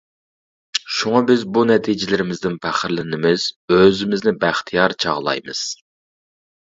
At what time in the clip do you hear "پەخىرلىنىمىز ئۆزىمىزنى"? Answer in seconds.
2.65-4.35